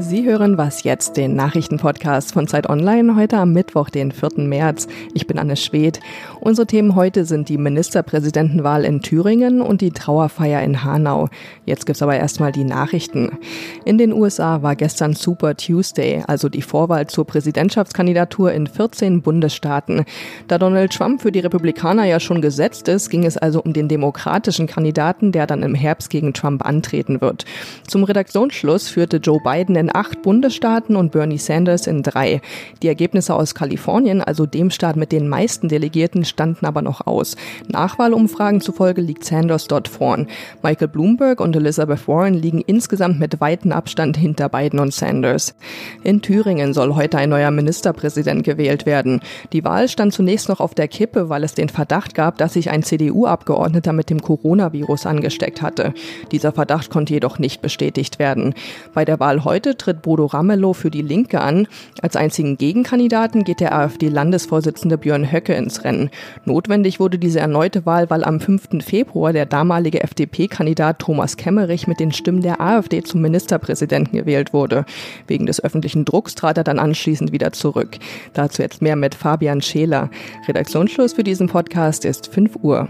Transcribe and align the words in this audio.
Sie 0.00 0.24
hören 0.24 0.58
was 0.58 0.84
jetzt, 0.84 1.16
den 1.16 1.34
Nachrichtenpodcast 1.34 2.32
von 2.32 2.46
Zeit 2.46 2.68
Online, 2.68 3.16
heute 3.16 3.38
am 3.38 3.52
Mittwoch, 3.52 3.90
den 3.90 4.12
4. 4.12 4.44
März. 4.44 4.86
Ich 5.12 5.26
bin 5.26 5.38
Anne 5.38 5.56
Schwedt. 5.56 5.98
Unsere 6.40 6.68
Themen 6.68 6.94
heute 6.94 7.24
sind 7.24 7.48
die 7.48 7.58
Ministerpräsidentenwahl 7.58 8.84
in 8.84 9.00
Thüringen 9.00 9.60
und 9.60 9.80
die 9.80 9.90
Trauerfeier 9.90 10.62
in 10.62 10.84
Hanau. 10.84 11.28
Jetzt 11.64 11.84
gibt's 11.84 12.02
aber 12.02 12.16
erstmal 12.16 12.52
die 12.52 12.62
Nachrichten. 12.62 13.38
In 13.84 13.98
den 13.98 14.12
USA 14.12 14.62
war 14.62 14.76
gestern 14.76 15.14
Super 15.14 15.56
Tuesday, 15.56 16.22
also 16.26 16.48
die 16.48 16.62
Vorwahl 16.62 17.08
zur 17.08 17.26
Präsidentschaftskandidatur 17.26 18.52
in 18.52 18.68
14 18.68 19.22
Bundesstaaten. 19.22 20.04
Da 20.46 20.58
Donald 20.58 20.92
Trump 20.92 21.22
für 21.22 21.32
die 21.32 21.40
Republikaner 21.40 22.04
ja 22.04 22.20
schon 22.20 22.40
gesetzt 22.40 22.86
ist, 22.86 23.10
ging 23.10 23.24
es 23.24 23.36
also 23.36 23.62
um 23.62 23.72
den 23.72 23.88
demokratischen 23.88 24.68
Kandidaten, 24.68 25.32
der 25.32 25.48
dann 25.48 25.64
im 25.64 25.74
Herbst 25.74 26.08
gegen 26.10 26.34
Trump 26.34 26.64
antreten 26.64 27.20
wird. 27.20 27.46
Zum 27.86 28.04
Redaktionsschluss 28.04 28.88
führte 28.88 29.16
Joe 29.16 29.40
Biden 29.42 29.74
in 29.74 29.87
acht 29.94 30.22
Bundesstaaten 30.22 30.96
und 30.96 31.12
Bernie 31.12 31.38
Sanders 31.38 31.86
in 31.86 32.02
drei. 32.02 32.40
Die 32.82 32.88
Ergebnisse 32.88 33.34
aus 33.34 33.54
Kalifornien, 33.54 34.20
also 34.22 34.46
dem 34.46 34.70
Staat 34.70 34.96
mit 34.96 35.12
den 35.12 35.28
meisten 35.28 35.68
Delegierten, 35.68 36.24
standen 36.24 36.66
aber 36.66 36.82
noch 36.82 37.06
aus. 37.06 37.36
Nachwahlumfragen 37.68 38.60
zufolge 38.60 39.00
liegt 39.00 39.24
Sanders 39.24 39.68
dort 39.68 39.88
vorn. 39.88 40.26
Michael 40.62 40.88
Bloomberg 40.88 41.40
und 41.40 41.56
Elizabeth 41.56 42.06
Warren 42.08 42.34
liegen 42.34 42.60
insgesamt 42.60 43.18
mit 43.18 43.40
weitem 43.40 43.72
Abstand 43.72 44.16
hinter 44.16 44.48
Biden 44.48 44.78
und 44.78 44.92
Sanders. 44.92 45.54
In 46.02 46.22
Thüringen 46.22 46.74
soll 46.74 46.94
heute 46.94 47.18
ein 47.18 47.30
neuer 47.30 47.50
Ministerpräsident 47.50 48.44
gewählt 48.44 48.86
werden. 48.86 49.20
Die 49.52 49.64
Wahl 49.64 49.88
stand 49.88 50.12
zunächst 50.12 50.48
noch 50.48 50.60
auf 50.60 50.74
der 50.74 50.88
Kippe, 50.88 51.28
weil 51.28 51.44
es 51.44 51.54
den 51.54 51.68
Verdacht 51.68 52.14
gab, 52.14 52.38
dass 52.38 52.54
sich 52.54 52.70
ein 52.70 52.82
CDU-Abgeordneter 52.82 53.92
mit 53.92 54.10
dem 54.10 54.20
Coronavirus 54.20 55.06
angesteckt 55.06 55.62
hatte. 55.62 55.94
Dieser 56.32 56.52
Verdacht 56.52 56.90
konnte 56.90 57.14
jedoch 57.14 57.38
nicht 57.38 57.62
bestätigt 57.62 58.18
werden. 58.18 58.54
Bei 58.94 59.04
der 59.04 59.20
Wahl 59.20 59.44
heute 59.44 59.76
tritt 59.78 60.02
Bodo 60.02 60.26
Ramelow 60.26 60.72
für 60.72 60.90
die 60.90 61.02
Linke 61.02 61.40
an. 61.40 61.66
Als 62.02 62.16
einzigen 62.16 62.58
Gegenkandidaten 62.58 63.44
geht 63.44 63.60
der 63.60 63.74
AfD-Landesvorsitzende 63.74 64.98
Björn 64.98 65.32
Höcke 65.32 65.54
ins 65.54 65.84
Rennen. 65.84 66.10
Notwendig 66.44 67.00
wurde 67.00 67.18
diese 67.18 67.40
erneute 67.40 67.86
Wahl, 67.86 68.10
weil 68.10 68.24
am 68.24 68.40
5. 68.40 68.84
Februar 68.84 69.32
der 69.32 69.46
damalige 69.46 70.02
FDP-Kandidat 70.02 70.98
Thomas 70.98 71.36
Kemmerich 71.36 71.86
mit 71.86 72.00
den 72.00 72.12
Stimmen 72.12 72.42
der 72.42 72.60
AfD 72.60 73.02
zum 73.02 73.20
Ministerpräsidenten 73.22 74.18
gewählt 74.18 74.52
wurde. 74.52 74.84
Wegen 75.26 75.46
des 75.46 75.62
öffentlichen 75.62 76.04
Drucks 76.04 76.34
trat 76.34 76.58
er 76.58 76.64
dann 76.64 76.78
anschließend 76.78 77.32
wieder 77.32 77.52
zurück. 77.52 77.98
Dazu 78.34 78.62
jetzt 78.62 78.82
mehr 78.82 78.96
mit 78.96 79.14
Fabian 79.14 79.62
Scheler. 79.62 80.10
Redaktionsschluss 80.46 81.12
für 81.12 81.24
diesen 81.24 81.48
Podcast 81.48 82.04
ist 82.04 82.32
5 82.32 82.56
Uhr. 82.62 82.88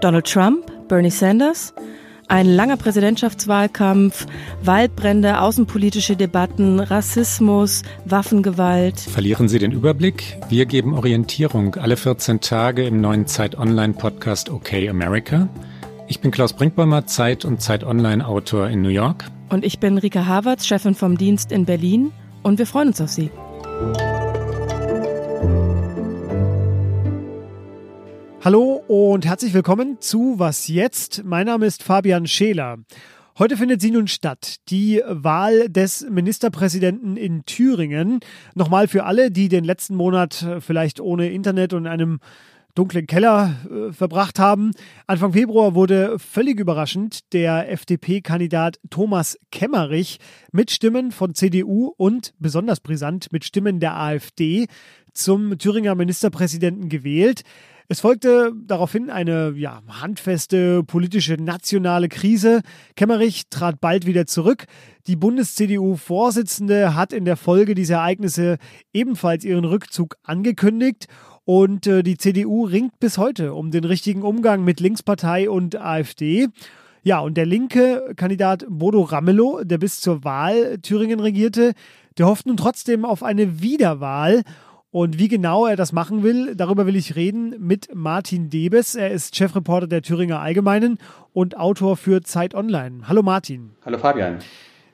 Donald 0.00 0.26
Trump, 0.26 0.88
Bernie 0.88 1.10
Sanders, 1.10 1.74
ein 2.30 2.46
langer 2.46 2.76
Präsidentschaftswahlkampf, 2.76 4.26
Waldbrände, 4.62 5.40
außenpolitische 5.40 6.16
Debatten, 6.16 6.78
Rassismus, 6.78 7.82
Waffengewalt. 8.04 9.00
Verlieren 9.00 9.48
Sie 9.48 9.58
den 9.58 9.72
Überblick? 9.72 10.38
Wir 10.48 10.66
geben 10.66 10.94
Orientierung 10.94 11.74
alle 11.74 11.96
14 11.96 12.40
Tage 12.40 12.86
im 12.86 13.00
neuen 13.00 13.26
Zeit 13.26 13.58
Online 13.58 13.94
Podcast 13.94 14.48
OK 14.48 14.72
America. 14.88 15.48
Ich 16.06 16.20
bin 16.20 16.30
Klaus 16.30 16.52
Brinkbäumer, 16.52 17.06
Zeit 17.06 17.44
und 17.44 17.60
Zeit 17.60 17.84
Online 17.84 18.26
Autor 18.26 18.68
in 18.68 18.82
New 18.82 18.88
York. 18.88 19.24
Und 19.48 19.64
ich 19.64 19.80
bin 19.80 19.98
Rika 19.98 20.26
Havertz, 20.26 20.66
Chefin 20.66 20.94
vom 20.94 21.18
Dienst 21.18 21.50
in 21.50 21.64
Berlin. 21.64 22.12
Und 22.42 22.58
wir 22.58 22.66
freuen 22.66 22.88
uns 22.88 23.00
auf 23.00 23.08
Sie. 23.08 23.30
Hallo 28.42 28.82
und 28.88 29.26
herzlich 29.26 29.52
willkommen 29.52 30.00
zu 30.00 30.38
Was 30.38 30.66
jetzt? 30.66 31.24
Mein 31.24 31.44
Name 31.44 31.66
ist 31.66 31.82
Fabian 31.82 32.26
Scheler. 32.26 32.78
Heute 33.38 33.58
findet 33.58 33.82
sie 33.82 33.90
nun 33.90 34.08
statt, 34.08 34.56
die 34.70 35.02
Wahl 35.06 35.68
des 35.68 36.08
Ministerpräsidenten 36.08 37.18
in 37.18 37.44
Thüringen. 37.44 38.20
Nochmal 38.54 38.88
für 38.88 39.04
alle, 39.04 39.30
die 39.30 39.50
den 39.50 39.64
letzten 39.64 39.94
Monat 39.94 40.46
vielleicht 40.60 41.00
ohne 41.00 41.28
Internet 41.28 41.74
und 41.74 41.86
einem 41.86 42.18
dunklen 42.74 43.06
Keller 43.06 43.56
äh, 43.70 43.92
verbracht 43.92 44.38
haben. 44.38 44.70
Anfang 45.06 45.34
Februar 45.34 45.74
wurde 45.74 46.18
völlig 46.18 46.58
überraschend 46.58 47.34
der 47.34 47.70
FDP-Kandidat 47.70 48.80
Thomas 48.88 49.38
Kemmerich 49.50 50.18
mit 50.50 50.70
Stimmen 50.70 51.12
von 51.12 51.34
CDU 51.34 51.92
und 51.98 52.32
besonders 52.38 52.80
brisant 52.80 53.32
mit 53.32 53.44
Stimmen 53.44 53.80
der 53.80 53.98
AfD 53.98 54.66
zum 55.12 55.58
Thüringer 55.58 55.94
Ministerpräsidenten 55.94 56.88
gewählt. 56.88 57.42
Es 57.92 57.98
folgte 57.98 58.52
daraufhin 58.54 59.10
eine 59.10 59.52
ja, 59.56 59.82
handfeste 59.88 60.84
politische 60.84 61.34
nationale 61.34 62.08
Krise. 62.08 62.60
Kemmerich 62.94 63.48
trat 63.50 63.80
bald 63.80 64.06
wieder 64.06 64.26
zurück. 64.26 64.66
Die 65.08 65.16
Bundes-CDU-Vorsitzende 65.16 66.94
hat 66.94 67.12
in 67.12 67.24
der 67.24 67.36
Folge 67.36 67.74
dieser 67.74 67.96
Ereignisse 67.96 68.58
ebenfalls 68.92 69.44
ihren 69.44 69.64
Rückzug 69.64 70.18
angekündigt. 70.22 71.08
Und 71.44 71.88
äh, 71.88 72.04
die 72.04 72.16
CDU 72.16 72.64
ringt 72.64 73.00
bis 73.00 73.18
heute 73.18 73.54
um 73.54 73.72
den 73.72 73.82
richtigen 73.82 74.22
Umgang 74.22 74.62
mit 74.62 74.78
Linkspartei 74.78 75.50
und 75.50 75.74
AfD. 75.74 76.46
Ja, 77.02 77.18
und 77.18 77.36
der 77.36 77.46
linke 77.46 78.12
Kandidat 78.14 78.66
Bodo 78.68 79.02
Ramelow, 79.02 79.64
der 79.64 79.78
bis 79.78 80.00
zur 80.00 80.22
Wahl 80.22 80.78
Thüringen 80.80 81.18
regierte, 81.18 81.72
der 82.18 82.26
hofft 82.26 82.46
nun 82.46 82.56
trotzdem 82.56 83.04
auf 83.04 83.24
eine 83.24 83.60
Wiederwahl. 83.62 84.44
Und 84.92 85.20
wie 85.20 85.28
genau 85.28 85.66
er 85.66 85.76
das 85.76 85.92
machen 85.92 86.24
will, 86.24 86.56
darüber 86.56 86.84
will 86.84 86.96
ich 86.96 87.14
reden 87.14 87.54
mit 87.60 87.94
Martin 87.94 88.50
Debes. 88.50 88.96
Er 88.96 89.12
ist 89.12 89.36
Chefreporter 89.36 89.86
der 89.86 90.02
Thüringer 90.02 90.40
Allgemeinen 90.40 90.98
und 91.32 91.56
Autor 91.56 91.96
für 91.96 92.22
Zeit 92.22 92.56
Online. 92.56 93.06
Hallo 93.06 93.22
Martin. 93.22 93.70
Hallo 93.84 93.98
Fabian. 93.98 94.38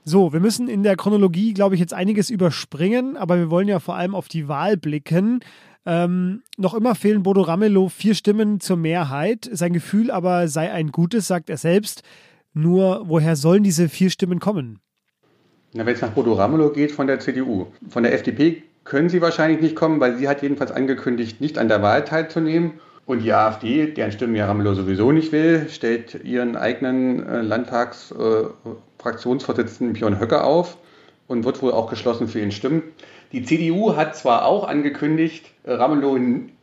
So, 0.05 0.35
wir 0.35 0.41
müssen 0.41 0.69
in 0.69 0.83
der 0.83 0.97
Chronologie, 0.97 1.55
glaube 1.55 1.77
ich, 1.77 1.81
jetzt 1.81 1.95
einiges 1.95 2.29
überspringen, 2.29 3.17
aber 3.17 3.39
wir 3.39 3.51
wollen 3.51 3.69
ja 3.69 3.81
vor 3.81 3.97
allem 3.97 4.15
auf 4.15 4.29
die 4.29 4.49
Wahl 4.49 4.77
blicken. 4.77 5.41
Ähm, 5.87 6.43
noch 6.59 6.75
immer 6.75 6.95
fehlen 6.95 7.23
Bodo 7.23 7.41
Ramelow 7.41 7.89
vier 7.89 8.15
Stimmen 8.15 8.61
zur 8.61 8.77
Mehrheit. 8.77 9.49
Sein 9.51 9.73
Gefühl 9.73 10.11
aber 10.11 10.49
sei 10.49 10.71
ein 10.71 10.93
gutes, 10.93 11.27
sagt 11.27 11.49
er 11.49 11.57
selbst. 11.57 12.03
Nur, 12.53 13.05
woher 13.09 13.35
sollen 13.35 13.63
diese 13.63 13.89
vier 13.89 14.11
Stimmen 14.11 14.41
kommen? 14.41 14.79
Na, 15.73 15.87
wenn 15.87 15.95
es 15.95 16.03
nach 16.03 16.11
Bodo 16.11 16.35
Ramelow 16.35 16.71
geht, 16.71 16.93
von 16.93 17.07
der 17.07 17.19
CDU. 17.19 17.69
Von 17.89 18.03
der 18.03 18.13
FDP 18.13 18.63
können 18.87 19.11
sie 19.11 19.21
wahrscheinlich 19.21 19.61
nicht 19.61 19.77
kommen, 19.77 20.01
weil 20.01 20.17
sie 20.17 20.27
hat 20.29 20.43
jedenfalls 20.43 20.73
angekündigt, 20.73 21.41
nicht 21.41 21.59
an 21.59 21.69
der 21.69 21.83
Wahl 21.83 22.05
teilzunehmen. 22.05 22.81
Und 23.05 23.23
die 23.23 23.33
AfD, 23.33 23.93
deren 23.93 24.11
Stimmen 24.11 24.35
ja 24.35 24.47
Ramelow 24.47 24.75
sowieso 24.75 25.13
nicht 25.13 25.31
will, 25.31 25.69
stellt 25.69 26.25
ihren 26.25 26.57
eigenen 26.57 27.25
äh, 27.25 27.43
Landtagsfraktionsvorsitzenden 27.43 29.95
äh, 29.95 29.99
Björn 29.99 30.19
Höcke 30.19 30.43
auf 30.43 30.77
und 31.29 31.45
wird 31.45 31.63
wohl 31.63 31.71
auch 31.71 31.89
geschlossen 31.89 32.27
für 32.27 32.41
ihn 32.41 32.51
stimmen. 32.51 32.83
Die 33.31 33.45
CDU 33.45 33.95
hat 33.95 34.17
zwar 34.17 34.45
auch 34.45 34.67
angekündigt, 34.67 35.47
Ramelow 35.65 36.19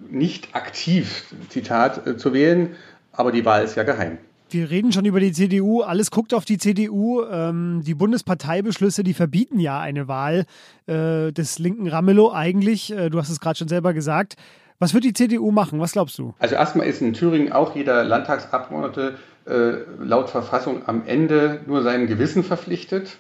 nicht 0.09 0.53
aktiv, 0.53 1.34
Zitat, 1.47 2.05
äh, 2.07 2.17
zu 2.17 2.34
wählen, 2.34 2.75
aber 3.13 3.31
die 3.31 3.45
Wahl 3.45 3.63
ist 3.63 3.75
ja 3.75 3.84
geheim. 3.84 4.17
Wir 4.53 4.69
reden 4.69 4.91
schon 4.91 5.06
über 5.06 5.19
die 5.19 5.31
CDU. 5.31 5.81
Alles 5.81 6.12
guckt 6.12 6.31
auf 6.31 6.46
die 6.46 6.59
CDU. 6.59 7.24
Ähm, 7.24 7.81
die 7.84 7.96
Bundesparteibeschlüsse, 7.96 9.03
die 9.03 9.16
verbieten 9.16 9.59
ja 9.59 9.80
eine 9.80 10.08
Wahl 10.08 10.46
äh, 10.86 11.31
des 11.31 11.58
linken 11.58 11.88
Ramelow 11.88 12.31
eigentlich. 12.31 12.96
Äh, 12.96 13.09
du 13.09 13.18
hast 13.18 13.30
es 13.30 13.40
gerade 13.40 13.58
schon 13.58 13.68
selber 13.68 13.96
gesagt. 13.96 14.36
Was 14.78 14.94
wird 14.94 15.06
die 15.06 15.14
CDU 15.14 15.50
machen? 15.50 15.80
Was 15.80 15.94
glaubst 15.94 16.19
du? 16.19 16.36
Also 16.38 16.53
erstmal 16.53 16.86
ist 16.86 17.02
in 17.02 17.14
Thüringen 17.14 17.52
auch 17.52 17.75
jeder 17.75 18.03
Landtagsabgeordnete 18.03 19.16
äh, 19.47 20.03
laut 20.03 20.30
Verfassung 20.30 20.84
am 20.85 21.02
Ende 21.08 21.62
nur 21.66 21.81
seinem 21.81 22.06
Gewissen 22.06 22.44
verpflichtet. 22.44 23.18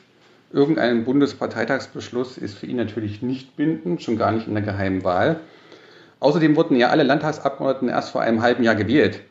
Irgendein 0.51 1.03
Bundesparteitagsbeschluss 1.03 2.37
ist 2.37 2.59
für 2.59 2.67
ihn 2.67 2.77
natürlich 2.77 3.23
nicht 3.23 3.55
bindend, 3.55 4.03
schon 4.03 4.17
gar 4.17 4.31
nicht 4.31 4.47
in 4.47 4.53
der 4.53 4.61
geheimen 4.61 5.03
Wahl. 5.03 5.39
Außerdem 6.19 6.55
wurden 6.55 6.75
ja 6.75 6.89
alle 6.89 7.01
Landtagsabgeordneten 7.01 7.89
erst 7.89 8.11
vor 8.11 8.21
einem 8.21 8.43
halben 8.43 8.63
Jahr 8.63 8.75
gewählt. 8.75 9.21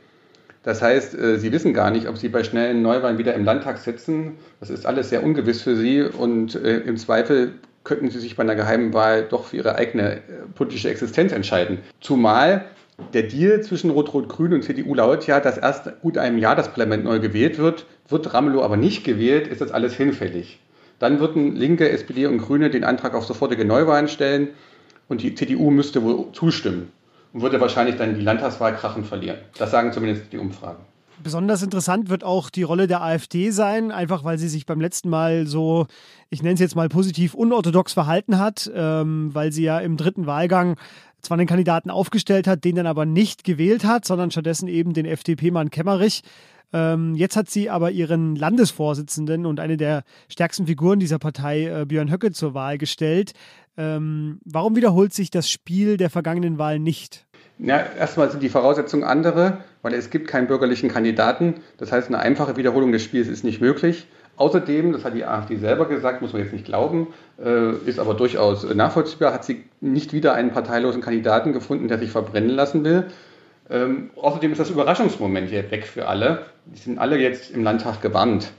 Das 0.62 0.80
heißt, 0.80 1.18
äh, 1.18 1.38
sie 1.38 1.52
wissen 1.52 1.74
gar 1.74 1.90
nicht, 1.90 2.08
ob 2.08 2.16
sie 2.16 2.28
bei 2.28 2.44
schnellen 2.44 2.82
Neuwahlen 2.82 3.18
wieder 3.18 3.34
im 3.34 3.44
Landtag 3.44 3.78
sitzen. 3.78 4.36
Das 4.60 4.70
ist 4.70 4.86
alles 4.86 5.08
sehr 5.08 5.24
ungewiss 5.24 5.62
für 5.62 5.76
sie 5.76 6.02
und 6.02 6.54
äh, 6.54 6.78
im 6.78 6.96
Zweifel 6.96 7.54
könnten 7.84 8.10
sie 8.10 8.20
sich 8.20 8.36
bei 8.36 8.44
einer 8.44 8.54
geheimen 8.54 8.94
Wahl 8.94 9.26
doch 9.28 9.46
für 9.46 9.56
ihre 9.56 9.74
eigene 9.74 10.16
äh, 10.16 10.20
politische 10.54 10.88
Existenz 10.88 11.32
entscheiden. 11.32 11.78
Zumal 12.00 12.66
der 13.12 13.24
Deal 13.24 13.60
zwischen 13.62 13.90
Rot-Rot-Grün 13.90 14.52
und 14.52 14.62
CDU 14.62 14.94
lautet 14.94 15.26
ja, 15.26 15.40
dass 15.40 15.58
erst 15.58 16.00
gut 16.00 16.16
einem 16.16 16.38
Jahr 16.38 16.54
das 16.54 16.68
Parlament 16.68 17.04
neu 17.04 17.18
gewählt 17.18 17.58
wird. 17.58 17.86
Wird 18.08 18.32
Ramelow 18.32 18.62
aber 18.62 18.76
nicht 18.76 19.02
gewählt, 19.02 19.48
ist 19.48 19.60
das 19.60 19.72
alles 19.72 19.94
hinfällig. 19.94 20.60
Dann 21.00 21.18
würden 21.18 21.56
Linke, 21.56 21.90
SPD 21.90 22.26
und 22.26 22.38
Grüne 22.38 22.70
den 22.70 22.84
Antrag 22.84 23.14
auf 23.14 23.24
sofortige 23.24 23.64
Neuwahlen 23.64 24.06
stellen 24.06 24.50
und 25.08 25.22
die 25.22 25.34
CDU 25.34 25.70
müsste 25.70 26.04
wohl 26.04 26.26
zustimmen 26.32 26.92
und 27.32 27.42
würde 27.42 27.60
wahrscheinlich 27.60 27.96
dann 27.96 28.14
die 28.14 28.20
Landtagswahl 28.20 28.74
krachen 28.74 29.04
verlieren. 29.04 29.38
Das 29.58 29.70
sagen 29.70 29.92
zumindest 29.92 30.32
die 30.32 30.38
Umfragen. 30.38 30.84
Besonders 31.22 31.62
interessant 31.62 32.08
wird 32.08 32.24
auch 32.24 32.50
die 32.50 32.64
Rolle 32.64 32.88
der 32.88 33.02
AfD 33.02 33.50
sein, 33.50 33.92
einfach 33.92 34.24
weil 34.24 34.38
sie 34.38 34.48
sich 34.48 34.66
beim 34.66 34.80
letzten 34.80 35.08
Mal 35.08 35.46
so, 35.46 35.86
ich 36.30 36.42
nenne 36.42 36.54
es 36.54 36.60
jetzt 36.60 36.74
mal 36.74 36.88
positiv, 36.88 37.34
unorthodox 37.34 37.92
verhalten 37.92 38.38
hat, 38.38 38.70
ähm, 38.74 39.30
weil 39.32 39.52
sie 39.52 39.62
ja 39.62 39.78
im 39.78 39.96
dritten 39.96 40.26
Wahlgang 40.26 40.76
zwar 41.20 41.38
einen 41.38 41.46
Kandidaten 41.46 41.90
aufgestellt 41.90 42.48
hat, 42.48 42.64
den 42.64 42.74
dann 42.74 42.88
aber 42.88 43.06
nicht 43.06 43.44
gewählt 43.44 43.84
hat, 43.84 44.04
sondern 44.04 44.32
stattdessen 44.32 44.66
eben 44.66 44.94
den 44.94 45.06
FDP-Mann 45.06 45.70
Kemmerich. 45.70 46.22
Ähm, 46.72 47.14
jetzt 47.14 47.36
hat 47.36 47.50
sie 47.50 47.70
aber 47.70 47.90
ihren 47.90 48.34
Landesvorsitzenden 48.34 49.46
und 49.46 49.60
eine 49.60 49.76
der 49.76 50.04
stärksten 50.28 50.66
Figuren 50.66 50.98
dieser 50.98 51.18
Partei, 51.18 51.66
äh, 51.66 51.84
Björn 51.84 52.10
Höcke, 52.10 52.32
zur 52.32 52.54
Wahl 52.54 52.78
gestellt. 52.78 53.34
Ähm, 53.76 54.38
warum 54.44 54.76
wiederholt 54.76 55.12
sich 55.14 55.30
das 55.30 55.50
Spiel 55.50 55.96
der 55.96 56.10
vergangenen 56.10 56.58
Wahl 56.58 56.78
nicht? 56.78 57.26
Ja, 57.58 57.78
erstmal 57.98 58.30
sind 58.30 58.42
die 58.42 58.48
Voraussetzungen 58.48 59.04
andere, 59.04 59.58
weil 59.82 59.94
es 59.94 60.10
gibt 60.10 60.28
keinen 60.28 60.46
bürgerlichen 60.46 60.90
Kandidaten. 60.90 61.54
Das 61.78 61.92
heißt, 61.92 62.08
eine 62.08 62.18
einfache 62.18 62.56
Wiederholung 62.56 62.92
des 62.92 63.02
Spiels 63.02 63.28
ist 63.28 63.44
nicht 63.44 63.60
möglich. 63.60 64.06
Außerdem, 64.36 64.92
das 64.92 65.04
hat 65.04 65.14
die 65.14 65.24
AfD 65.24 65.56
selber 65.56 65.86
gesagt, 65.86 66.22
muss 66.22 66.32
man 66.32 66.42
jetzt 66.42 66.52
nicht 66.52 66.64
glauben, 66.64 67.08
äh, 67.42 67.72
ist 67.86 67.98
aber 67.98 68.14
durchaus 68.14 68.64
nachvollziehbar, 68.74 69.32
hat 69.32 69.44
sie 69.44 69.64
nicht 69.80 70.12
wieder 70.12 70.34
einen 70.34 70.50
parteilosen 70.50 71.02
Kandidaten 71.02 71.52
gefunden, 71.52 71.88
der 71.88 71.98
sich 71.98 72.10
verbrennen 72.10 72.50
lassen 72.50 72.82
will. 72.82 73.06
Ähm, 73.70 74.10
außerdem 74.16 74.52
ist 74.52 74.58
das 74.58 74.70
Überraschungsmoment 74.70 75.50
hier 75.50 75.70
weg 75.70 75.86
für 75.86 76.08
alle. 76.08 76.46
Die 76.66 76.78
sind 76.78 76.98
alle 76.98 77.18
jetzt 77.18 77.50
im 77.50 77.62
Landtag 77.62 78.00
gewarnt. 78.00 78.52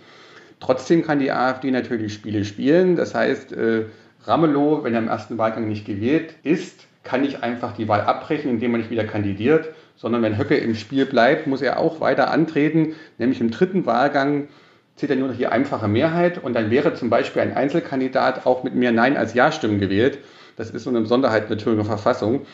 Trotzdem 0.60 1.04
kann 1.04 1.20
die 1.20 1.32
AfD 1.32 1.72
natürlich 1.72 2.14
Spiele 2.14 2.46
spielen. 2.46 2.96
Das 2.96 3.14
heißt, 3.14 3.52
äh, 3.52 3.86
Ramelow, 4.24 4.84
wenn 4.84 4.94
er 4.94 5.02
im 5.02 5.08
ersten 5.08 5.38
Wahlgang 5.38 5.68
nicht 5.68 5.86
gewählt 5.86 6.36
ist, 6.44 6.88
kann 7.04 7.22
nicht 7.22 7.44
einfach 7.44 7.74
die 7.74 7.88
Wahl 7.88 8.02
abbrechen, 8.02 8.50
indem 8.50 8.74
er 8.74 8.78
nicht 8.80 8.90
wieder 8.90 9.04
kandidiert, 9.04 9.70
sondern 9.96 10.22
wenn 10.22 10.38
Höcke 10.38 10.56
im 10.56 10.76
Spiel 10.76 11.06
bleibt, 11.06 11.48
muss 11.48 11.62
er 11.62 11.80
auch 11.80 12.00
weiter 12.00 12.32
antreten, 12.32 12.96
nämlich 13.18 13.42
im 13.42 13.52
dritten 13.52 13.86
Wahlgang 13.86 14.48
zählt 14.96 15.12
er 15.12 15.18
nur 15.18 15.30
noch 15.30 15.38
die 15.38 15.48
einfache 15.48 15.88
Mehrheit 15.88 16.42
und 16.42 16.54
dann 16.54 16.70
wäre 16.70 16.94
zum 16.94 17.10
Beispiel 17.10 17.42
ein 17.42 17.56
Einzelkandidat 17.56 18.46
auch 18.46 18.64
mit 18.64 18.76
mehr 18.76 18.92
Nein 18.92 19.18
als 19.18 19.34
Ja-Stimmen 19.34 19.80
gewählt. 19.80 20.20
Das 20.56 20.70
ist 20.70 20.84
so 20.84 20.90
eine 20.90 21.02
Besonderheit 21.02 21.50
der 21.50 21.58
Thüringer 21.58 21.86
Verfassung. 21.86 22.46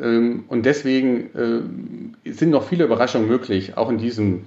Ähm, 0.00 0.44
und 0.48 0.64
deswegen 0.64 2.14
äh, 2.24 2.30
sind 2.32 2.50
noch 2.50 2.68
viele 2.68 2.84
Überraschungen 2.84 3.28
möglich, 3.28 3.76
auch 3.76 3.90
in 3.90 3.98
diesem, 3.98 4.44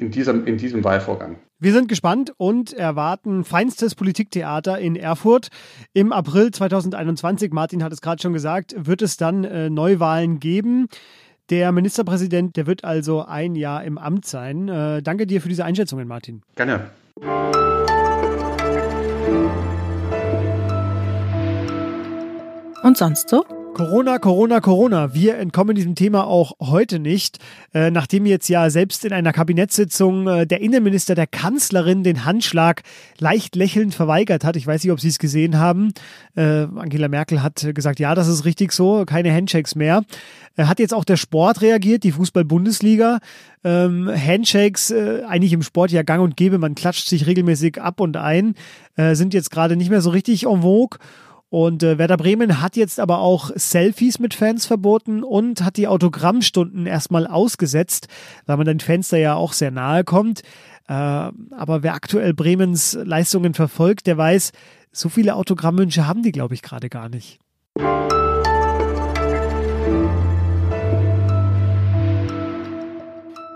in 0.00 0.10
diesem, 0.10 0.46
in 0.46 0.56
diesem 0.56 0.82
Wahlvorgang. 0.84 1.36
Wir 1.58 1.72
sind 1.72 1.88
gespannt 1.88 2.32
und 2.38 2.72
erwarten 2.72 3.44
feinstes 3.44 3.94
Politiktheater 3.94 4.78
in 4.78 4.96
Erfurt. 4.96 5.48
Im 5.92 6.12
April 6.12 6.50
2021, 6.50 7.52
Martin 7.52 7.84
hat 7.84 7.92
es 7.92 8.00
gerade 8.00 8.22
schon 8.22 8.32
gesagt, 8.32 8.74
wird 8.76 9.02
es 9.02 9.16
dann 9.16 9.44
äh, 9.44 9.68
Neuwahlen 9.68 10.40
geben. 10.40 10.88
Der 11.50 11.72
Ministerpräsident, 11.72 12.56
der 12.56 12.66
wird 12.66 12.84
also 12.84 13.24
ein 13.24 13.56
Jahr 13.56 13.84
im 13.84 13.98
Amt 13.98 14.24
sein. 14.24 14.68
Äh, 14.68 15.02
danke 15.02 15.26
dir 15.26 15.42
für 15.42 15.48
diese 15.48 15.64
Einschätzungen, 15.64 16.08
Martin. 16.08 16.42
Gerne. 16.54 16.90
Und 22.82 22.96
sonst 22.96 23.28
so? 23.28 23.59
Corona, 23.74 24.18
Corona, 24.18 24.60
Corona. 24.60 25.14
Wir 25.14 25.38
entkommen 25.38 25.76
diesem 25.76 25.94
Thema 25.94 26.26
auch 26.26 26.52
heute 26.60 26.98
nicht, 26.98 27.38
äh, 27.72 27.90
nachdem 27.90 28.26
jetzt 28.26 28.48
ja 28.48 28.68
selbst 28.68 29.04
in 29.04 29.12
einer 29.12 29.32
Kabinettssitzung 29.32 30.26
äh, 30.26 30.46
der 30.46 30.60
Innenminister 30.60 31.14
der 31.14 31.26
Kanzlerin 31.26 32.02
den 32.02 32.24
Handschlag 32.24 32.82
leicht 33.18 33.56
lächelnd 33.56 33.94
verweigert 33.94 34.44
hat. 34.44 34.56
Ich 34.56 34.66
weiß 34.66 34.82
nicht, 34.82 34.92
ob 34.92 35.00
Sie 35.00 35.08
es 35.08 35.18
gesehen 35.18 35.58
haben. 35.58 35.92
Äh, 36.36 36.66
Angela 36.76 37.08
Merkel 37.08 37.42
hat 37.42 37.64
gesagt, 37.74 38.00
ja, 38.00 38.14
das 38.14 38.28
ist 38.28 38.44
richtig 38.44 38.72
so, 38.72 39.04
keine 39.06 39.32
Handshakes 39.32 39.74
mehr. 39.74 40.02
Hat 40.58 40.78
jetzt 40.78 40.92
auch 40.92 41.04
der 41.04 41.16
Sport 41.16 41.62
reagiert, 41.62 42.02
die 42.02 42.12
Fußball-Bundesliga. 42.12 43.20
Ähm, 43.62 44.10
Handshakes, 44.10 44.92
eigentlich 44.92 45.52
im 45.52 45.62
Sport 45.62 45.90
ja 45.90 46.02
gang 46.02 46.22
und 46.22 46.36
gäbe, 46.36 46.58
man 46.58 46.74
klatscht 46.74 47.08
sich 47.08 47.26
regelmäßig 47.26 47.80
ab 47.80 48.00
und 48.00 48.16
ein, 48.16 48.54
sind 48.96 49.32
jetzt 49.32 49.50
gerade 49.50 49.76
nicht 49.76 49.90
mehr 49.90 50.02
so 50.02 50.10
richtig 50.10 50.46
en 50.46 50.62
vogue. 50.62 50.98
Und 51.50 51.82
äh, 51.82 51.98
Werder 51.98 52.16
Bremen 52.16 52.62
hat 52.62 52.76
jetzt 52.76 53.00
aber 53.00 53.18
auch 53.18 53.50
Selfies 53.56 54.20
mit 54.20 54.34
Fans 54.34 54.66
verboten 54.66 55.24
und 55.24 55.62
hat 55.62 55.76
die 55.76 55.88
Autogrammstunden 55.88 56.86
erstmal 56.86 57.26
ausgesetzt, 57.26 58.06
weil 58.46 58.56
man 58.56 58.66
den 58.66 58.80
Fans 58.80 59.08
da 59.08 59.16
ja 59.16 59.34
auch 59.34 59.52
sehr 59.52 59.72
nahe 59.72 60.04
kommt. 60.04 60.42
Äh, 60.88 60.92
aber 60.92 61.82
wer 61.82 61.94
aktuell 61.94 62.34
Bremens 62.34 62.96
Leistungen 63.02 63.54
verfolgt, 63.54 64.06
der 64.06 64.16
weiß, 64.16 64.52
so 64.92 65.08
viele 65.08 65.34
Autogrammwünsche 65.34 66.06
haben 66.06 66.22
die, 66.22 66.32
glaube 66.32 66.54
ich, 66.54 66.62
gerade 66.62 66.88
gar 66.88 67.08
nicht. 67.08 67.40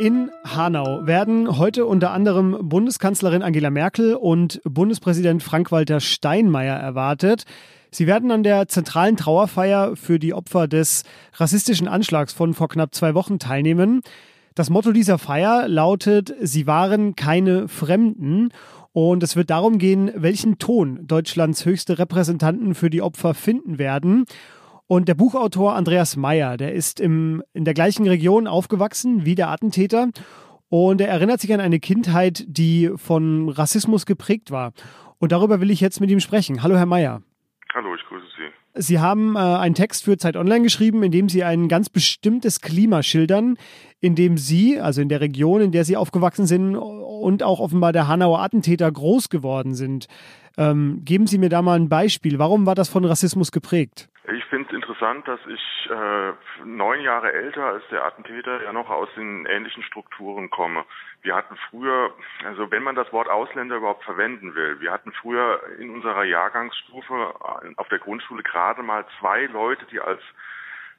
In 0.01 0.33
Hanau 0.43 1.07
werden 1.07 1.57
heute 1.57 1.87
unter 1.87 2.11
anderem 2.11 2.69
Bundeskanzlerin 2.69 3.45
Angela 3.45 3.71
Merkel 3.71 4.15
und 4.15 4.61
Bundespräsident 4.65 5.41
Frank-Walter 5.41 6.01
Steinmeier 6.01 6.75
erwartet. 6.77 7.45
Sie 7.93 8.09
werden 8.09 8.33
an 8.33 8.43
der 8.43 8.67
zentralen 8.67 9.17
Trauerfeier 9.17 9.95
für 9.95 10.19
die 10.19 10.35
Opfer 10.35 10.67
des 10.67 11.05
rassistischen 11.35 11.87
Anschlags 11.87 12.33
von 12.33 12.55
vor 12.55 12.69
knapp 12.69 12.93
zwei 12.93 13.15
Wochen 13.15 13.39
teilnehmen. 13.39 14.01
Das 14.57 14.69
Motto 14.69 14.91
dieser 14.91 15.17
Feier 15.17 15.69
lautet, 15.69 16.35
Sie 16.41 16.67
waren 16.67 17.15
keine 17.15 17.69
Fremden. 17.69 18.49
Und 18.93 19.23
es 19.23 19.37
wird 19.37 19.51
darum 19.51 19.79
gehen, 19.79 20.11
welchen 20.17 20.59
Ton 20.59 21.07
Deutschlands 21.07 21.65
höchste 21.65 22.01
Repräsentanten 22.01 22.75
für 22.75 22.91
die 22.91 23.03
Opfer 23.03 23.35
finden 23.35 23.79
werden. 23.79 24.25
Und 24.87 25.09
der 25.09 25.15
Buchautor 25.15 25.75
Andreas 25.75 26.17
Meyer, 26.17 26.57
der 26.57 26.75
ist 26.75 27.01
im, 27.01 27.43
in 27.55 27.65
der 27.65 27.73
gleichen 27.73 28.07
Region 28.07 28.47
aufgewachsen 28.47 29.25
wie 29.25 29.35
der 29.35 29.49
Attentäter. 29.49 30.11
Und 30.69 31.01
er 31.01 31.09
erinnert 31.09 31.41
sich 31.41 31.55
an 31.55 31.61
eine 31.61 31.81
Kindheit, 31.81 32.45
die 32.47 32.91
von 32.97 33.49
Rassismus 33.49 34.05
geprägt 34.05 34.51
war. 34.51 34.73
Und 35.19 35.33
darüber 35.33 35.61
will 35.61 35.71
ich 35.71 35.81
jetzt 35.81 36.01
mit 36.01 36.11
ihm 36.11 36.21
sprechen. 36.21 36.63
Hallo, 36.63 36.77
Herr 36.77 36.87
Meyer. 36.87 37.23
Hallo, 37.73 37.95
ich 37.95 38.03
grüße 38.09 38.27
Sie. 38.37 38.81
Sie 38.81 38.99
haben 38.99 39.37
äh, 39.37 39.39
einen 39.39 39.75
Text 39.75 40.05
für 40.05 40.19
Zeit 40.19 40.37
Online 40.37 40.63
geschrieben, 40.63 41.03
in 41.03 41.13
dem 41.13 41.29
Sie 41.29 41.45
ein 41.45 41.69
ganz 41.69 41.89
bestimmtes 41.89 42.61
Klima 42.61 43.03
schildern, 43.03 43.57
in 44.01 44.17
dem 44.17 44.37
Sie, 44.37 44.81
also 44.81 45.01
in 45.01 45.09
der 45.09 45.21
Region, 45.21 45.61
in 45.61 45.73
der 45.73 45.85
Sie 45.85 45.97
aufgewachsen 45.97 46.47
sind 46.47 46.77
und 46.77 47.43
auch 47.43 47.61
offenbar 47.61 47.93
der 47.93 48.09
Hanauer 48.09 48.41
Attentäter 48.41 48.91
groß 48.91 49.29
geworden 49.29 49.75
sind. 49.75 50.09
Ähm, 50.59 51.03
geben 51.05 51.27
Sie 51.27 51.39
mir 51.39 51.49
da 51.49 51.63
mal 51.63 51.79
ein 51.79 51.89
Beispiel. 51.89 52.39
Warum 52.39 52.67
war 52.67 52.75
das 52.75 52.89
von 52.89 53.05
Rassismus 53.05 53.51
geprägt? 53.51 54.09
Ich 54.55 54.57
finde 54.57 54.69
es 54.69 54.77
interessant, 54.77 55.27
dass 55.27 55.41
ich 55.49 55.91
äh, 55.91 56.33
neun 56.65 57.01
Jahre 57.01 57.33
älter 57.33 57.65
als 57.65 57.83
der 57.91 58.05
Attentäter 58.05 58.63
ja 58.63 58.73
noch 58.73 58.89
aus 58.89 59.09
den 59.17 59.47
ähnlichen 59.47 59.83
Strukturen 59.83 60.49
komme. 60.49 60.85
Wir 61.23 61.35
hatten 61.35 61.57
früher, 61.71 62.15
also 62.45 62.71
wenn 62.71 62.85
man 62.85 62.95
das 62.95 63.13
Wort 63.13 63.29
Ausländer 63.29 63.79
überhaupt 63.79 64.05
verwenden 64.05 64.55
will, 64.55 64.79
wir 64.79 64.93
hatten 64.93 65.11
früher 65.11 65.61
in 65.81 65.91
unserer 65.91 66.23
Jahrgangsstufe 66.23 67.35
auf 67.75 67.89
der 67.89 67.99
Grundschule 67.99 68.45
gerade 68.45 68.85
mal 68.85 69.05
zwei 69.19 69.47
Leute, 69.47 69.87
die 69.87 69.99
als 69.99 70.23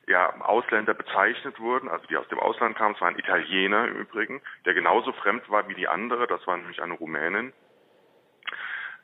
ja, 0.05 0.33
Ausländer 0.41 0.93
bezeichnet 0.93 1.57
wurden, 1.57 1.87
also 1.87 2.05
die 2.07 2.17
aus 2.17 2.27
dem 2.27 2.39
Ausland 2.39 2.75
kamen. 2.75 2.95
Es 2.95 2.99
war 2.99 3.07
ein 3.07 3.19
Italiener 3.19 3.87
im 3.87 3.95
Übrigen, 3.95 4.41
der 4.65 4.73
genauso 4.73 5.13
fremd 5.13 5.49
war 5.49 5.65
wie 5.69 5.75
die 5.75 5.87
andere, 5.87 6.27
das 6.27 6.45
war 6.45 6.57
nämlich 6.57 6.83
eine 6.83 6.95
Rumänin. 6.95 7.53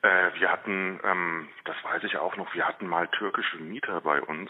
Äh, 0.03 0.39
wir 0.39 0.51
hatten, 0.51 0.99
ähm, 1.03 1.47
das 1.65 1.75
weiß 1.83 2.03
ich 2.05 2.17
auch 2.17 2.35
noch, 2.35 2.53
wir 2.55 2.67
hatten 2.67 2.87
mal 2.87 3.07
türkische 3.07 3.57
Mieter 3.57 4.01
bei 4.01 4.19
uns 4.21 4.49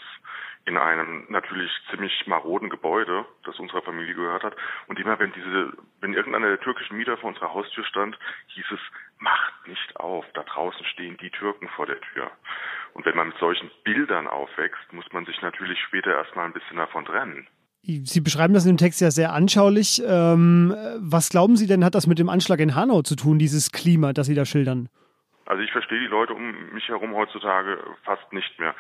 in 0.66 0.78
einem 0.78 1.26
natürlich 1.30 1.72
ziemlich 1.90 2.26
maroden 2.28 2.70
Gebäude, 2.70 3.26
das 3.44 3.60
unserer 3.60 3.82
Familie 3.82 4.14
gehört 4.14 4.44
hat. 4.44 4.56
Und 4.88 5.00
immer 5.00 5.20
wenn 5.20 5.34
diese, 5.34 5.74
wenn 6.00 6.14
irgendeiner 6.14 6.48
der 6.48 6.60
türkischen 6.60 6.98
Mieter 6.98 7.18
vor 7.18 7.30
unserer 7.30 7.54
Haustür 7.54 7.84
stand, 7.84 8.18
hieß 8.48 8.66
es, 8.72 8.80
macht 9.20 9.68
nicht 9.68 9.96
auf, 9.98 10.24
da 10.34 10.44
draußen 10.44 10.86
stehen 10.86 11.18
die 11.18 11.32
Türken 11.32 11.68
vor 11.76 11.86
der 11.86 12.00
Tür. 12.00 12.32
Und 12.94 13.06
wenn 13.06 13.16
man 13.16 13.30
mit 13.30 13.38
solchen 13.38 13.72
Bildern 13.84 14.28
aufwächst, 14.28 14.94
muss 14.94 15.06
man 15.12 15.26
sich 15.26 15.42
natürlich 15.42 15.80
später 15.82 16.14
erstmal 16.14 16.46
ein 16.46 16.54
bisschen 16.54 16.78
davon 16.78 17.06
trennen. 17.06 17.48
Sie 17.84 18.22
beschreiben 18.22 18.54
das 18.54 18.66
in 18.66 18.74
dem 18.74 18.78
Text 18.78 19.02
ja 19.02 19.10
sehr 19.10 19.34
anschaulich. 19.34 20.02
Ähm, 20.06 20.76
was 21.00 21.30
glauben 21.30 21.58
Sie 21.58 21.66
denn, 21.66 21.84
hat 21.84 21.96
das 21.96 22.06
mit 22.06 22.20
dem 22.20 22.30
Anschlag 22.30 22.60
in 22.60 22.76
Hanau 22.76 23.02
zu 23.02 23.16
tun, 23.16 23.40
dieses 23.40 23.72
Klima, 23.72 24.14
das 24.14 24.28
Sie 24.28 24.36
da 24.36 24.46
schildern? 24.46 24.88
Also 25.52 25.64
ich 25.64 25.72
verstehe 25.74 26.00
die 26.00 26.08
Leute 26.08 26.34
um 26.34 26.72
mich 26.72 26.88
herum 26.88 27.14
heutzutage 27.14 27.78
fast 28.06 28.32
nicht 28.32 28.58
mehr. 28.58 28.74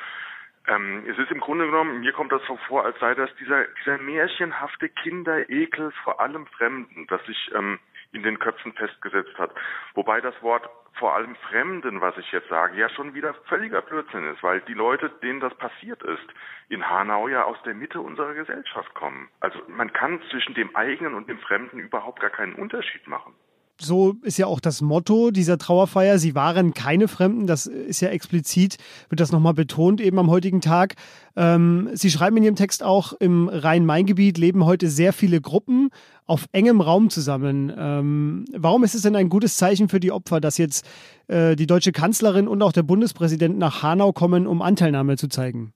Ähm, 0.69 1.03
es 1.05 1.17
ist 1.17 1.29
im 1.29 1.41
Grunde 1.41 1.65
genommen, 1.65 1.99
mir 1.99 2.13
kommt 2.13 2.31
das 2.31 2.41
so 2.47 2.55
vor, 2.69 2.85
als 2.85 2.97
sei 3.01 3.13
das 3.13 3.29
dieser, 3.35 3.65
dieser 3.79 3.97
märchenhafte 3.97 4.87
Kinderekel 4.87 5.91
vor 6.05 6.21
allem 6.21 6.47
Fremden, 6.47 7.07
das 7.07 7.21
sich 7.25 7.51
ähm, 7.53 7.77
in 8.13 8.23
den 8.23 8.39
Köpfen 8.39 8.71
festgesetzt 8.71 9.37
hat. 9.37 9.51
Wobei 9.95 10.21
das 10.21 10.41
Wort 10.41 10.69
vor 10.93 11.13
allem 11.13 11.35
Fremden, 11.49 11.99
was 11.99 12.17
ich 12.17 12.31
jetzt 12.31 12.47
sage, 12.47 12.79
ja 12.79 12.87
schon 12.87 13.15
wieder 13.15 13.33
völliger 13.49 13.81
Blödsinn 13.81 14.31
ist, 14.31 14.41
weil 14.41 14.61
die 14.61 14.73
Leute, 14.73 15.09
denen 15.21 15.41
das 15.41 15.53
passiert 15.55 16.01
ist, 16.03 16.27
in 16.69 16.89
Hanau 16.89 17.27
ja 17.27 17.43
aus 17.43 17.61
der 17.63 17.73
Mitte 17.73 17.99
unserer 17.99 18.33
Gesellschaft 18.33 18.93
kommen. 18.93 19.27
Also 19.41 19.59
man 19.67 19.91
kann 19.91 20.21
zwischen 20.29 20.53
dem 20.53 20.73
eigenen 20.73 21.15
und 21.15 21.27
dem 21.27 21.39
Fremden 21.39 21.79
überhaupt 21.79 22.21
gar 22.21 22.29
keinen 22.29 22.55
Unterschied 22.55 23.05
machen 23.07 23.35
so 23.81 24.15
ist 24.21 24.37
ja 24.37 24.45
auch 24.45 24.59
das 24.59 24.81
Motto 24.81 25.31
dieser 25.31 25.57
Trauerfeier. 25.57 26.17
Sie 26.17 26.35
waren 26.35 26.73
keine 26.73 27.07
Fremden. 27.07 27.47
Das 27.47 27.65
ist 27.65 28.01
ja 28.01 28.09
explizit, 28.09 28.77
wird 29.09 29.19
das 29.19 29.31
nochmal 29.31 29.53
betont 29.53 30.01
eben 30.01 30.19
am 30.19 30.29
heutigen 30.29 30.61
Tag. 30.61 30.95
Ähm, 31.35 31.89
Sie 31.93 32.09
schreiben 32.09 32.37
in 32.37 32.43
Ihrem 32.43 32.55
Text 32.55 32.83
auch, 32.83 33.13
im 33.13 33.49
Rhein-Main-Gebiet 33.49 34.37
leben 34.37 34.65
heute 34.65 34.87
sehr 34.87 35.13
viele 35.13 35.41
Gruppen 35.41 35.89
auf 36.25 36.45
engem 36.51 36.81
Raum 36.81 37.09
zusammen. 37.09 37.73
Ähm, 37.77 38.45
warum 38.55 38.83
ist 38.83 38.95
es 38.95 39.01
denn 39.01 39.15
ein 39.15 39.29
gutes 39.29 39.57
Zeichen 39.57 39.89
für 39.89 39.99
die 39.99 40.11
Opfer, 40.11 40.39
dass 40.39 40.57
jetzt 40.57 40.87
äh, 41.27 41.55
die 41.55 41.67
deutsche 41.67 41.91
Kanzlerin 41.91 42.47
und 42.47 42.61
auch 42.61 42.71
der 42.71 42.83
Bundespräsident 42.83 43.57
nach 43.57 43.83
Hanau 43.83 44.13
kommen, 44.13 44.47
um 44.47 44.61
Anteilnahme 44.61 45.17
zu 45.17 45.27
zeigen? 45.27 45.73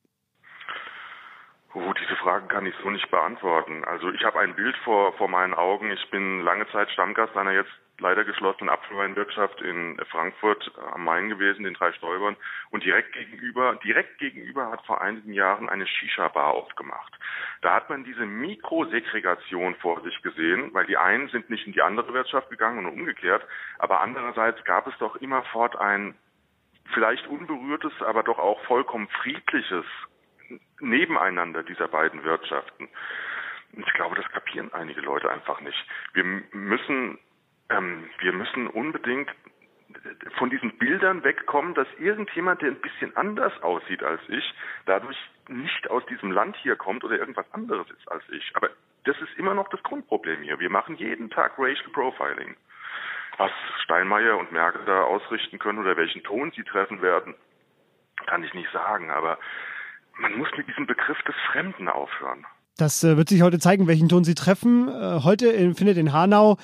Oh, 1.73 1.91
diese 2.01 2.15
Fragen 2.15 2.47
kann 2.47 2.65
ich 2.65 2.73
so 2.81 2.89
nicht 2.89 3.11
beantworten. 3.11 3.83
Also 3.83 4.09
ich 4.11 4.23
habe 4.23 4.39
ein 4.39 4.55
Bild 4.55 4.77
vor, 4.85 5.11
vor 5.17 5.27
meinen 5.27 5.53
Augen. 5.53 5.91
Ich 5.91 6.09
bin 6.09 6.39
lange 6.39 6.65
Zeit 6.71 6.89
Stammgast 6.91 7.35
einer 7.35 7.51
jetzt 7.51 7.71
leider 7.99 8.23
geschlossenen 8.23 8.69
Apfelweinwirtschaft 8.69 9.61
in 9.61 9.97
Frankfurt 10.09 10.71
am 10.93 11.05
Main 11.05 11.29
gewesen, 11.29 11.63
den 11.63 11.73
drei 11.73 11.91
Stäubern. 11.93 12.35
Und 12.69 12.83
direkt 12.83 13.13
gegenüber, 13.13 13.75
direkt 13.83 14.17
gegenüber 14.19 14.71
hat 14.71 14.85
vor 14.85 15.01
einigen 15.01 15.33
Jahren 15.33 15.69
eine 15.69 15.87
Shisha-Bar 15.87 16.53
aufgemacht. 16.53 17.13
Da 17.61 17.73
hat 17.73 17.89
man 17.89 18.03
diese 18.03 18.25
Mikrosegregation 18.25 19.75
vor 19.75 20.01
sich 20.01 20.21
gesehen, 20.21 20.73
weil 20.73 20.85
die 20.85 20.97
einen 20.97 21.29
sind 21.29 21.49
nicht 21.49 21.65
in 21.67 21.73
die 21.73 21.81
andere 21.81 22.13
Wirtschaft 22.13 22.49
gegangen 22.49 22.85
und 22.85 22.99
umgekehrt. 22.99 23.45
Aber 23.79 24.01
andererseits 24.01 24.63
gab 24.65 24.87
es 24.87 24.97
doch 24.99 25.15
immerfort 25.17 25.75
ein 25.77 26.15
vielleicht 26.93 27.27
unberührtes, 27.27 27.93
aber 28.01 28.23
doch 28.23 28.37
auch 28.37 28.61
vollkommen 28.65 29.07
friedliches 29.21 29.85
Nebeneinander 30.79 31.63
dieser 31.63 31.87
beiden 31.87 32.23
Wirtschaften. 32.23 32.89
Ich 33.73 33.93
glaube, 33.93 34.15
das 34.15 34.29
kapieren 34.31 34.73
einige 34.73 35.01
Leute 35.01 35.29
einfach 35.29 35.59
nicht. 35.61 35.85
Wir 36.13 36.23
müssen, 36.23 37.17
ähm, 37.69 38.09
wir 38.19 38.33
müssen 38.33 38.67
unbedingt 38.67 39.29
von 40.37 40.49
diesen 40.49 40.77
Bildern 40.77 41.23
wegkommen, 41.23 41.73
dass 41.73 41.87
irgendjemand, 41.99 42.61
der 42.61 42.69
ein 42.69 42.81
bisschen 42.81 43.15
anders 43.15 43.53
aussieht 43.63 44.03
als 44.03 44.21
ich, 44.27 44.53
dadurch 44.85 45.17
nicht 45.47 45.89
aus 45.89 46.05
diesem 46.07 46.31
Land 46.31 46.55
hier 46.57 46.75
kommt 46.75 47.03
oder 47.03 47.17
irgendwas 47.17 47.51
anderes 47.53 47.87
ist 47.91 48.11
als 48.11 48.23
ich. 48.29 48.51
Aber 48.55 48.69
das 49.05 49.15
ist 49.21 49.37
immer 49.37 49.53
noch 49.53 49.69
das 49.69 49.81
Grundproblem 49.83 50.41
hier. 50.41 50.59
Wir 50.59 50.69
machen 50.69 50.95
jeden 50.95 51.29
Tag 51.29 51.53
Racial 51.57 51.89
Profiling. 51.93 52.55
Was 53.37 53.51
Steinmeier 53.83 54.37
und 54.37 54.51
Merkel 54.51 54.81
da 54.85 55.03
ausrichten 55.03 55.59
können 55.59 55.79
oder 55.79 55.97
welchen 55.97 56.23
Ton 56.23 56.51
sie 56.55 56.63
treffen 56.63 57.01
werden, 57.01 57.35
kann 58.25 58.43
ich 58.43 58.53
nicht 58.53 58.71
sagen. 58.71 59.11
Aber 59.11 59.37
man 60.17 60.37
muss 60.37 60.47
mit 60.57 60.67
diesem 60.67 60.87
Begriff 60.87 61.21
des 61.23 61.35
Fremden 61.51 61.89
aufhören. 61.89 62.45
Das 62.77 63.03
äh, 63.03 63.15
wird 63.15 63.29
sich 63.29 63.41
heute 63.41 63.59
zeigen, 63.59 63.87
welchen 63.87 64.09
Ton 64.09 64.25
Sie 64.25 64.35
treffen. 64.35 64.89
Äh, 64.89 65.23
heute 65.23 65.47
in, 65.47 65.75
findet 65.75 65.97
in 65.97 66.11
Hanau 66.11 66.57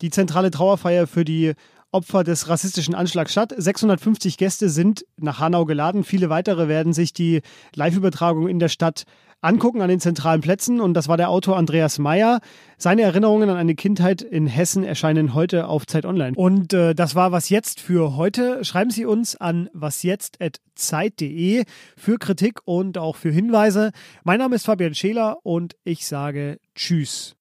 die 0.00 0.10
zentrale 0.10 0.50
Trauerfeier 0.50 1.06
für 1.06 1.24
die 1.24 1.54
Opfer 1.94 2.24
des 2.24 2.48
rassistischen 2.48 2.94
Anschlags 2.94 3.32
statt. 3.32 3.54
650 3.56 4.36
Gäste 4.36 4.68
sind 4.68 5.06
nach 5.16 5.38
Hanau 5.38 5.64
geladen. 5.64 6.02
Viele 6.02 6.28
weitere 6.28 6.66
werden 6.66 6.92
sich 6.92 7.12
die 7.12 7.40
Live-Übertragung 7.74 8.48
in 8.48 8.58
der 8.58 8.68
Stadt 8.68 9.04
angucken 9.44 9.80
an 9.80 9.88
den 9.88 10.00
zentralen 10.00 10.40
Plätzen. 10.40 10.80
Und 10.80 10.94
das 10.94 11.06
war 11.06 11.16
der 11.16 11.30
Autor 11.30 11.56
Andreas 11.56 12.00
Meyer. 12.00 12.40
Seine 12.78 13.02
Erinnerungen 13.02 13.48
an 13.48 13.56
eine 13.56 13.76
Kindheit 13.76 14.22
in 14.22 14.48
Hessen 14.48 14.82
erscheinen 14.82 15.34
heute 15.34 15.68
auf 15.68 15.86
Zeit 15.86 16.04
Online. 16.04 16.36
Und 16.36 16.72
äh, 16.72 16.94
das 16.94 17.14
war 17.14 17.30
was 17.30 17.48
jetzt 17.48 17.80
für 17.80 18.16
heute. 18.16 18.64
Schreiben 18.64 18.90
Sie 18.90 19.04
uns 19.04 19.36
an 19.36 19.68
wasjetzt.zeit.de 19.72 21.64
für 21.96 22.18
Kritik 22.18 22.60
und 22.64 22.98
auch 22.98 23.14
für 23.14 23.30
Hinweise. 23.30 23.92
Mein 24.24 24.40
Name 24.40 24.56
ist 24.56 24.66
Fabian 24.66 24.94
Scheler 24.94 25.38
und 25.44 25.76
ich 25.84 26.06
sage 26.06 26.58
Tschüss. 26.74 27.36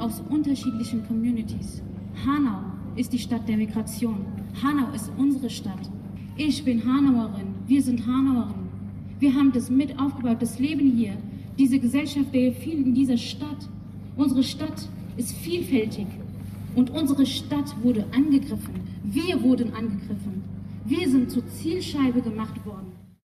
Aus 0.00 0.22
unterschiedlichen 0.28 1.06
Communities. 1.06 1.82
Hanau 2.26 2.60
ist 2.96 3.12
die 3.12 3.18
Stadt 3.18 3.48
der 3.48 3.56
Migration. 3.56 4.24
Hanau 4.62 4.92
ist 4.94 5.10
unsere 5.16 5.50
Stadt. 5.50 5.90
Ich 6.36 6.64
bin 6.64 6.84
Hanauerin, 6.84 7.54
wir 7.66 7.82
sind 7.82 8.06
Hanauerin. 8.06 8.68
Wir 9.18 9.34
haben 9.34 9.52
das 9.52 9.70
mit 9.70 9.98
aufgebaut, 9.98 10.38
das 10.40 10.58
Leben 10.58 10.92
hier, 10.92 11.16
diese 11.58 11.78
Gesellschaft, 11.78 12.32
der 12.32 12.52
viel 12.52 12.78
in 12.86 12.94
dieser 12.94 13.16
Stadt. 13.16 13.68
Unsere 14.16 14.42
Stadt 14.42 14.88
ist 15.16 15.32
vielfältig 15.36 16.06
und 16.76 16.90
unsere 16.90 17.26
Stadt 17.26 17.74
wurde 17.82 18.04
angegriffen. 18.14 18.74
Wir 19.04 19.42
wurden 19.42 19.74
angegriffen. 19.74 20.44
Wir 20.84 21.08
sind 21.08 21.30
zur 21.30 21.46
Zielscheibe 21.48 22.20
gemacht 22.22 22.64
worden. 22.64 22.87